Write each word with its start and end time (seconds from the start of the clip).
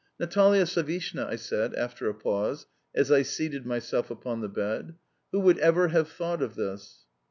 "Natalia 0.19 0.65
Savishna," 0.65 1.27
I 1.27 1.35
said 1.35 1.75
after 1.75 2.09
a 2.09 2.15
pause, 2.15 2.65
as 2.95 3.11
I 3.11 3.21
seated 3.21 3.67
myself 3.67 4.09
upon 4.09 4.41
the 4.41 4.49
bed, 4.49 4.95
"who 5.31 5.39
would 5.41 5.59
ever 5.59 5.89
have 5.89 6.09
thought 6.09 6.41
of 6.41 6.55
this?" 6.55 7.05